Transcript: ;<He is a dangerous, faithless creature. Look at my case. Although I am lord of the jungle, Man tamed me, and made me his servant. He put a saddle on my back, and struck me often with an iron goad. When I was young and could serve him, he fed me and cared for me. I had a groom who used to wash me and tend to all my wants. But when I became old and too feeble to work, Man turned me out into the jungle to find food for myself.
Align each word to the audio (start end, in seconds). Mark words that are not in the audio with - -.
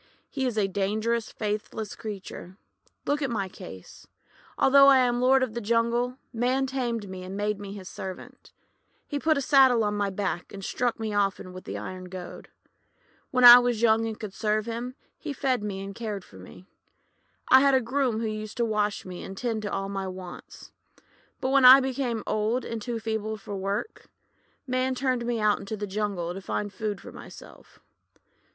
;<He 0.31 0.47
is 0.47 0.57
a 0.57 0.67
dangerous, 0.67 1.31
faithless 1.31 1.95
creature. 1.95 2.57
Look 3.05 3.21
at 3.21 3.29
my 3.29 3.47
case. 3.47 4.07
Although 4.57 4.87
I 4.87 4.97
am 4.97 5.21
lord 5.21 5.43
of 5.43 5.53
the 5.53 5.61
jungle, 5.61 6.17
Man 6.33 6.65
tamed 6.65 7.07
me, 7.07 7.21
and 7.23 7.37
made 7.37 7.59
me 7.59 7.73
his 7.73 7.87
servant. 7.87 8.51
He 9.05 9.19
put 9.19 9.37
a 9.37 9.41
saddle 9.41 9.83
on 9.83 9.93
my 9.93 10.09
back, 10.09 10.51
and 10.51 10.65
struck 10.65 10.99
me 10.99 11.13
often 11.13 11.53
with 11.53 11.67
an 11.67 11.77
iron 11.77 12.05
goad. 12.05 12.49
When 13.29 13.43
I 13.43 13.59
was 13.59 13.83
young 13.83 14.07
and 14.07 14.19
could 14.19 14.33
serve 14.33 14.65
him, 14.65 14.95
he 15.19 15.33
fed 15.33 15.61
me 15.61 15.83
and 15.83 15.93
cared 15.93 16.25
for 16.25 16.37
me. 16.37 16.65
I 17.49 17.59
had 17.59 17.75
a 17.75 17.79
groom 17.79 18.21
who 18.21 18.25
used 18.27 18.57
to 18.57 18.65
wash 18.65 19.05
me 19.05 19.21
and 19.21 19.37
tend 19.37 19.61
to 19.61 19.71
all 19.71 19.87
my 19.87 20.07
wants. 20.07 20.71
But 21.39 21.49
when 21.51 21.63
I 21.63 21.79
became 21.79 22.23
old 22.25 22.65
and 22.65 22.81
too 22.81 22.99
feeble 22.99 23.37
to 23.37 23.55
work, 23.55 24.07
Man 24.65 24.95
turned 24.95 25.27
me 25.27 25.39
out 25.39 25.59
into 25.59 25.77
the 25.77 25.85
jungle 25.85 26.33
to 26.33 26.41
find 26.41 26.73
food 26.73 26.99
for 26.99 27.11
myself. 27.11 27.77